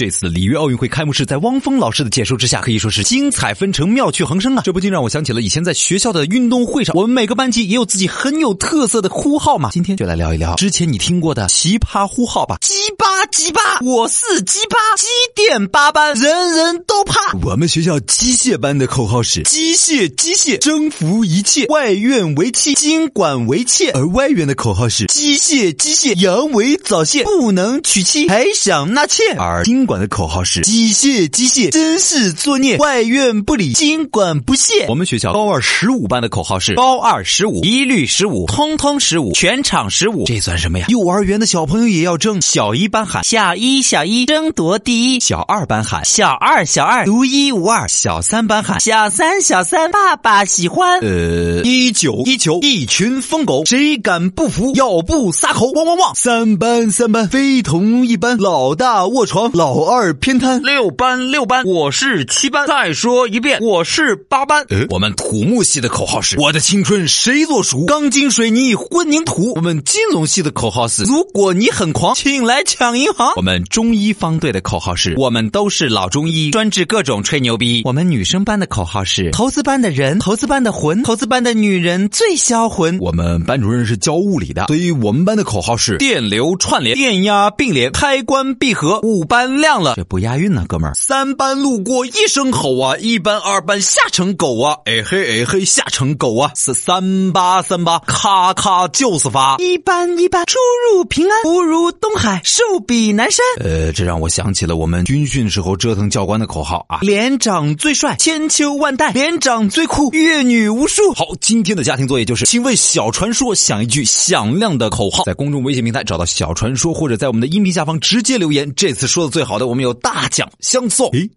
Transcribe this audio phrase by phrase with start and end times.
[0.00, 4.62] 这次的里约奥运会开幕式，在汪峰老师的解说之下，可以说是精彩纷呈、妙趣横生啊！
[4.64, 9.68] 这不禁让我想起了以前在学校的运动会上，我们每个班级也有自己很有特色的呼号嘛。
[9.72, 12.56] 今天就来聊一聊之前你听过的奇葩呼号吧。
[12.62, 15.06] 鸡巴鸡巴，我是鸡巴，机
[15.36, 17.32] 电八班，人人都怕。
[17.44, 23.92] 我们学校机械班的口号是：机械机械，征服一切，外院为妻，经管为妾。
[23.92, 29.22] 而外院的口号是：机械机械，阳痿早泄，不能娶妻，还想纳妾。
[29.38, 34.86] 而经管的口号是：机械机械，真是作孽，外院不理，经管不屑。
[34.88, 40.24] 我们学校高二十五班的口号是：高二十五，一律十五，通通十五，全场十五。
[40.26, 40.86] 这算什么呀？
[40.88, 42.40] 幼儿园的小朋友也要争。
[42.40, 51.00] 小一班喊小一小一，争夺第一；小二班喊小二小二，独一无二；小三班喊小三小三，爸爸喜欢。
[51.00, 54.72] 呃，一九一九，一群疯狗，谁敢不服？
[54.74, 56.14] 要不撒口，汪汪汪！
[56.14, 60.62] 三班三班，非同一班，老大卧床，老二偏瘫。
[60.62, 62.66] 六班六班，我是七班。
[62.66, 64.64] 再说一遍，我是八班。
[64.68, 67.86] 呃，我们土木系的口号是：我的青春谁做主？
[67.86, 69.52] 钢筋水泥混凝土。
[69.54, 73.32] 我们金融系的口号是：如果你很狂，请来抢银行。
[73.36, 77.82] 我们中医方队的口号是：我们都是老中医，专治各种吹牛逼。
[77.84, 82.98] 我们女生班的口号是：投资班的人，投资班的魂，投资班的女人最销魂。
[82.98, 89.00] 我们班主任是教物理的，所以我们班的口号是：电流串联，电压并联，开关闭合。
[89.02, 90.94] 五班亮了，这不押韵呢，哥们儿。
[90.94, 99.56] 三班路过一声吼啊，一班二班吓成狗啊，哎嘿哎嘿吓成狗啊，是三八三八，咔咔就是发。
[99.58, 100.58] 一班一班出
[100.92, 103.44] 入平安，福如东海，寿比南山。
[103.60, 111.12] 呃，这让我想起了我们军训时候折腾教官的口号啊，连长最帅，千秋万代；连长最酷，阅女无数。
[111.14, 118.72] 好，今天的家庭作业就是，请为小传说想一句响亮的口号，在公众微信平台找到小传说，或者在我们的音频下方直接留言。
[118.74, 121.10] 这次说的最好的，我们有大奖相送。
[121.10, 121.30] 嘿，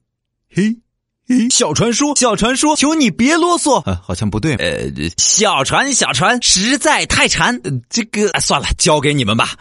[0.54, 0.76] 嘿。
[1.26, 3.82] 嘿，小传说，小传说，求你别啰嗦。
[3.90, 4.56] 啊，好像不对。
[4.56, 7.58] 呃，小传，小传，实在太馋。
[7.90, 9.54] 这个算了，交给你们吧。